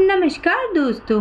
[0.00, 1.20] नमस्कार दोस्तों,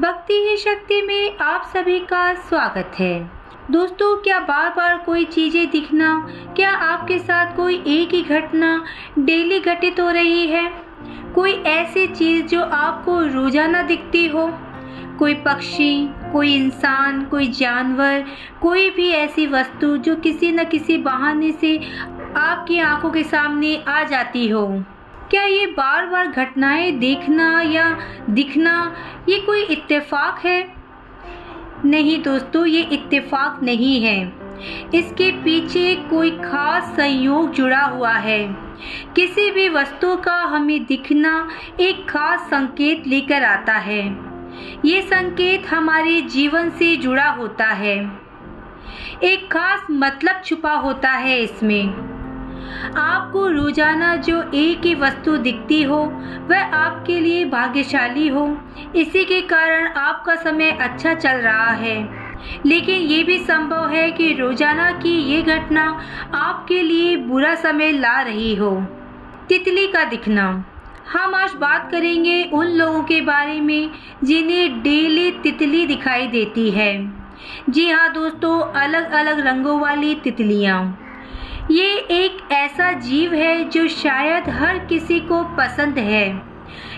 [0.00, 3.30] भक्ति ही शक्ति में आप सभी का स्वागत है।
[3.70, 8.84] दोस्तों, क्या बार बार कोई चीज़ें दिखना, क्या आपके साथ कोई एक ही घटना
[9.18, 10.72] डेली घटित हो रही है?
[11.34, 14.46] कोई ऐसी चीज़ जो आपको रोज़ाना दिखती हो?
[15.18, 18.24] कोई पक्षी, कोई इंसान, कोई जानवर,
[18.62, 21.76] कोई भी ऐसी वस्तु जो किसी न किसी बहाने से
[22.36, 24.84] आपकी आँखों के सामने आ जाती हो?
[25.30, 27.98] क्या ये बार बार घटनाएँ देखना या
[28.30, 28.96] दिखना
[29.28, 30.72] ये कोई इत्तेफाक है?
[31.84, 34.32] नहीं दोस्तों, ये इत्तेफाक नहीं है।
[34.94, 38.56] इसके पीछे कोई खास संयोग जुड़ा हुआ है।
[39.16, 41.48] किसी भी वस्तु का हमें दिखना
[41.80, 44.18] एक खास संकेत लेकर आता है।
[44.84, 48.10] ये संकेत हमारे जीवन से जुड़ा होता है।
[49.22, 52.09] एक खास मतलब छुपा होता है इसमें।
[52.96, 55.98] आपको रोज़ाना जो एक ही वस्तु दिखती हो,
[56.50, 58.46] वह आपके लिए भाग्यशाली हो।
[58.96, 61.98] इसी के कारण आपका समय अच्छा चल रहा है।
[62.66, 65.84] लेकिन ये भी संभव है कि रोज़ाना की ये घटना
[66.34, 68.70] आपके लिए बुरा समय ला रही हो।
[69.48, 70.64] तितली का दिखना।
[71.12, 73.90] हम आज बात करेंगे उन लोगों के बारे में
[74.24, 76.92] जिन्हें डेली तितली दिखाई देती है।
[77.70, 80.99] जी हाँ दोस्तों अलग अलग रंगों वाली तितलियाँ।
[81.70, 86.42] ये एक ऐसा जीव है जो शायद हर किसी को पसंद है।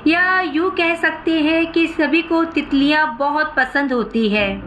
[0.06, 4.62] या यूँ कह सकते हैं कि सभी को तितलियाँ बहुत पसंद होती है।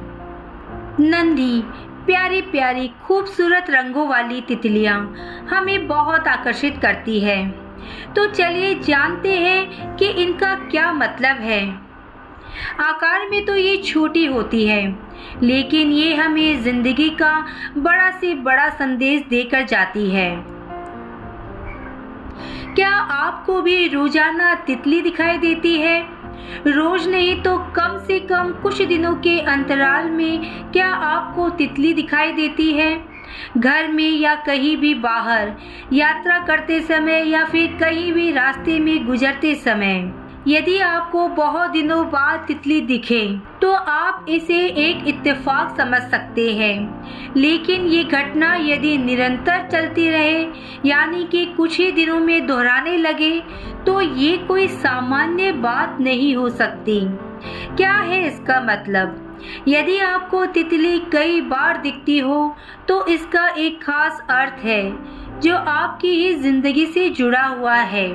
[0.99, 1.61] नंदी,
[2.05, 5.15] प्यारी प्यारी खूबसूरत रंगों वाली तितलियाँ
[5.49, 7.49] हमें बहुत आकर्षित करती है।
[8.15, 11.69] तो चलिए जानते हैं कि इनका क्या मतलब है।
[12.79, 15.04] आकार में तो ये छोटी होती है।
[15.43, 17.33] लेकिन ये हमें ज़िंदगी का
[17.77, 20.29] बड़ा से बड़ा संदेश देकर जाती है।
[22.75, 26.01] क्या आपको भी रोज़ाना तितली दिखाई देती है?
[26.67, 32.31] रोज नहीं तो कम से कम कुछ दिनों के अंतराल में क्या आपको तितली दिखाई
[32.31, 32.93] देती है?
[33.57, 35.51] घर में या कहीं भी बाहर,
[35.93, 40.01] यात्रा करते समय या फिर कहीं भी रास्ते में गुजरते समय।
[40.47, 43.21] यदि आपको बहुत दिनों बाद तितली दिखे
[43.61, 50.41] तो आप इसे एक इत्तेफाक समझ सकते हैं। लेकिन ये घटना यदि निरंतर चलती रहे,
[50.85, 53.39] यानी कि कुछ ही दिनों में दोहराने लगे
[53.85, 56.99] तो ये कोई सामान्य बात नहीं हो सकती।
[57.77, 59.21] क्या है इसका मतलब?
[59.67, 62.55] यदि आपको तितली कई बार दिखती हो
[62.87, 64.83] तो इसका एक खास अर्थ है,
[65.41, 68.07] जो आपकी ही ज़िंदगी से जुड़ा हुआ है।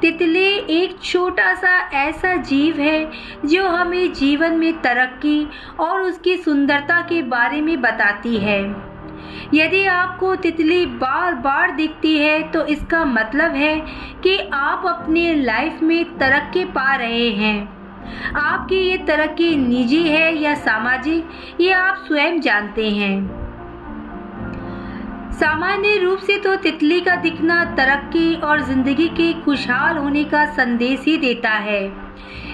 [0.00, 3.10] तितली एक छोटा सा ऐसा जीव है
[3.44, 5.46] जो हमें जीवन में तरक्की
[5.80, 8.60] और उसकी सुंदरता के बारे में बताती है।
[9.54, 13.74] यदि आपको तितली बार बार दिखती है तो इसका मतलब है
[14.22, 17.56] कि आप अपने लाइफ में तरक्की पा रहे हैं।
[18.36, 23.41] आपकी ये तरक्की निजी है या सामाजिक, ये आप स्वयं जानते हैं।
[25.42, 31.00] सामान्य रूप से तो तितली का दिखना तरक्की और ज़िंदगी के खुशहाल होने का संदेश
[31.00, 31.80] ही देता है।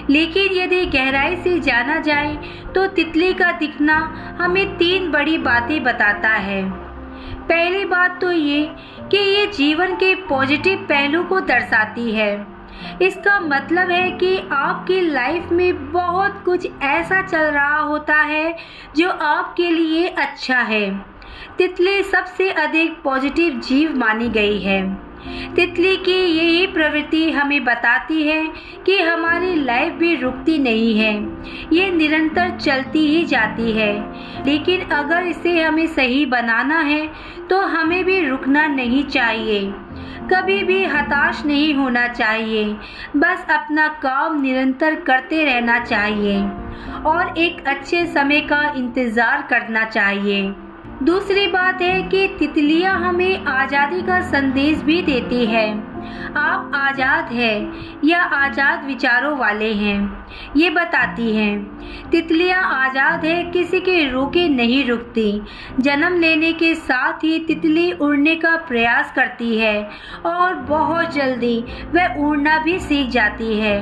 [0.09, 2.33] लेकिन यदि गहराई से जाना जाए
[2.75, 3.97] तो तितली का दिखना
[4.39, 6.63] हमें तीन बड़ी बातें बताता है।
[7.43, 8.63] पहली बात तो ये
[9.11, 12.33] कि ये जीवन के पॉजिटिव पहलू को दर्शाती है।
[13.01, 18.55] इसका मतलब है कि आपकी लाइफ में बहुत कुछ ऐसा चल रहा होता है
[18.97, 21.18] जो आपके लिए अच्छा है।
[21.57, 24.81] तितली सबसे अधिक पॉजिटिव जीव मानी गई है।
[25.55, 28.43] तितली की यही प्रवृत्ति हमें बताती है
[28.85, 31.13] कि हमारी लाइफ भी रुकती नहीं है।
[31.73, 33.93] ये निरंतर चलती ही जाती है।
[34.45, 37.07] लेकिन अगर इसे हमें सही बनाना है
[37.49, 39.61] तो हमें भी रुकना नहीं चाहिए।
[40.31, 42.65] कभी भी हताश नहीं होना चाहिए।
[43.15, 46.39] बस अपना काम निरंतर करते रहना चाहिए।
[47.05, 50.41] और एक अच्छे समय का इंतज़ार करना चाहिए।
[51.01, 55.67] दूसरी बात है कि तितलियाँ हमें आज़ादी का संदेश भी देती है।
[56.37, 60.25] आप आज़ाद हैं या आज़ाद विचारों वाले हैं,
[60.57, 65.31] ये बताती हैं। तितलियाँ आज़ाद है, किसी के रोके नहीं रुकती।
[65.79, 69.89] जन्म लेने के साथ ही तितली उड़ने का प्रयास करती है
[70.25, 71.57] और बहुत जल्दी
[71.95, 73.79] वह उड़ना भी सीख जाती है।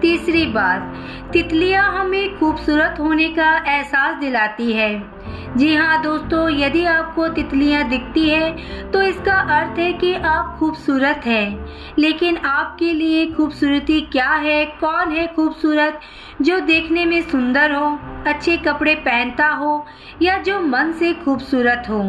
[0.00, 0.94] तीसरी बात,
[1.32, 5.16] तितलियाँ हमें खूबसूरत होने का एहसास दिलाती है।
[5.56, 11.22] जी हाँ दोस्तों, यदि आपको तितलियाँ दिखती है तो इसका अर्थ है कि आप खूबसूरत
[11.26, 14.64] हैं। लेकिन आपके लिए खूबसूरती क्या है?
[14.80, 16.00] कौन है खूबसूरत
[16.42, 19.84] जो देखने में सुंदर हो, अच्छे कपड़े पहनता हो,
[20.22, 22.02] या जो मन से खूबसूरत हो?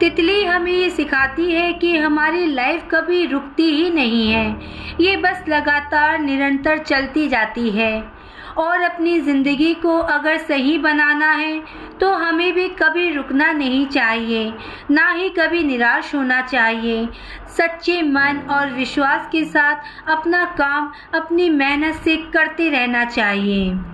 [0.00, 4.48] तितली हमें ये सिखाती है कि हमारी लाइफ कभी रुकती ही नहीं है।
[5.00, 7.92] ये बस लगातार निरंतर चलती जाती है।
[8.58, 11.62] और अपनी ज़िंदगी को अगर सही बनाना है
[12.00, 14.52] तो हमें भी कभी रुकना नहीं चाहिए,
[14.90, 17.06] ना ही कभी निराश होना चाहिए।
[17.56, 23.93] सच्चे मन और विश्वास के साथ अपना काम, अपनी मेहनत से करते रहना चाहिए।